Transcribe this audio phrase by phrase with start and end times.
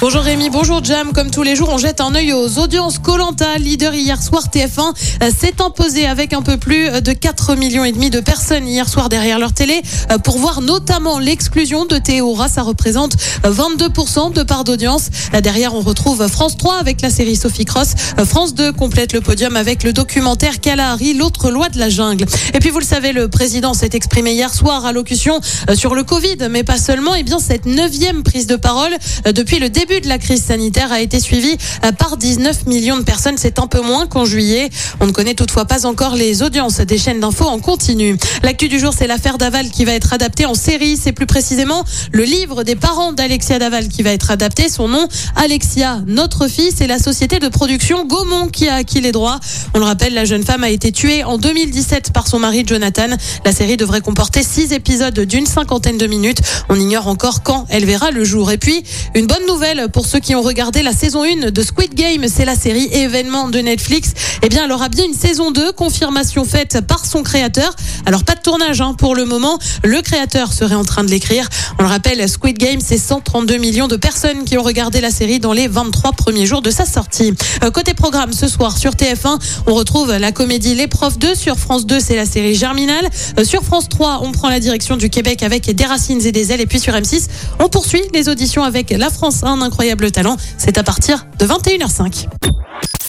[0.00, 1.12] Bonjour Rémi, bonjour Jam.
[1.12, 3.00] Comme tous les jours, on jette un œil aux audiences.
[3.00, 7.84] Colanta, leader hier soir TF1, euh, s'est imposé avec un peu plus de 4 millions
[7.84, 9.82] et demi de personnes hier soir derrière leur télé
[10.12, 12.46] euh, pour voir notamment l'exclusion de Théora.
[12.48, 15.08] Ça représente 22% de part d'audience.
[15.34, 17.94] Euh, Derrière, on retrouve France 3 avec la série Sophie Cross.
[18.18, 22.26] Euh, France 2 complète le podium avec le documentaire Kalahari, l'autre loi de la jungle.
[22.54, 25.96] Et puis, vous le savez, le président s'est exprimé hier soir à locution euh, sur
[25.96, 27.16] le Covid, mais pas seulement.
[27.16, 28.92] Et bien, cette neuvième prise de parole
[29.26, 32.98] euh, depuis le début de la crise sanitaire a été suivie euh, par 19 millions
[32.98, 33.36] de personnes.
[33.38, 34.68] C'est un peu moins qu'en juillet.
[35.00, 38.16] On ne connaît toutefois pas encore les audiences des chaînes d'infos en continu.
[38.42, 40.98] L'actu du jour, c'est l'affaire Daval qui va être adaptée en série.
[41.02, 44.68] C'est plus précisément le livre des parents d'Alexia Daval qui va être adapté.
[44.68, 49.12] Son nom, Alexia, notre fille, c'est la société de production Gaumont qui a acquis les
[49.12, 49.40] droits.
[49.74, 53.08] On le rappelle, la jeune femme a été tuée en 2017 par son mari Jonathan.
[53.46, 56.40] La série devrait comporter six épisodes d'une cinquantaine de minutes.
[56.68, 58.52] On ignore encore quand elle verra le jour.
[58.52, 58.82] Et puis,
[59.14, 62.44] une bonne nouvelle pour ceux qui ont regardé la saison 1 de Squid Game, c'est
[62.44, 64.12] la série événement de Netflix.
[64.42, 67.74] Eh bien, elle aura bien une saison 2, confirmation faite par son créateur.
[68.06, 69.58] Alors, pas de tournage hein, pour le moment.
[69.84, 71.48] Le créateur serait en train de l'écrire.
[71.78, 75.38] On le rappelle, Squid Game, c'est 132 millions de personnes qui ont regardé la série
[75.38, 77.32] dans les 23 premiers jours de sa sortie.
[77.62, 81.34] Euh, côté programme, ce soir sur TF1, on retrouve la comédie Les Profs 2.
[81.34, 83.08] Sur France 2, c'est la série Germinal.
[83.38, 86.52] Euh, sur France 3, on prend la direction du Québec avec des racines et des
[86.52, 86.60] ailes.
[86.60, 87.28] Et puis sur M6,
[87.60, 90.36] on poursuit les auditions avec La France a un incroyable talent.
[90.56, 92.26] C'est à partir de 21h05.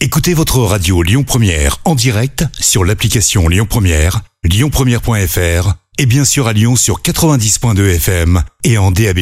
[0.02, 6.48] Écoutez votre radio Lyon Première en direct sur l'application Lyon Première, lyonpremière.fr et bien sûr
[6.48, 9.20] à Lyon sur 90.2 FM et en DAB+.